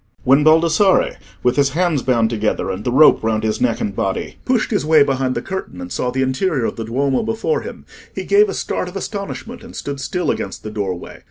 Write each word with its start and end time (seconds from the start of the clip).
When 0.23 0.43
Baldassarre, 0.43 1.17
with 1.43 1.57
his 1.57 1.69
hands 1.77 2.01
bound 2.01 2.31
together, 2.31 2.71
and 2.71 2.83
the 2.83 2.91
rope 2.91 3.23
round 3.23 3.43
his 3.43 3.61
neck 3.61 3.79
and 3.79 3.95
body, 3.95 4.37
pushed 4.45 4.71
his 4.71 4.83
way 4.83 5.03
behind 5.03 5.35
the 5.35 5.43
curtain, 5.43 5.79
and 5.79 5.91
saw 5.91 6.09
the 6.09 6.23
interior 6.23 6.65
of 6.65 6.75
the 6.75 6.85
Duomo 6.85 7.21
before 7.21 7.61
him, 7.61 7.85
he 8.15 8.23
gave 8.25 8.49
a 8.49 8.55
start 8.55 8.87
of 8.89 8.95
astonishment, 8.95 9.61
and 9.63 9.75
stood 9.75 9.99
still 10.01 10.31
against 10.31 10.63
the 10.63 10.71
doorway. 10.71 11.19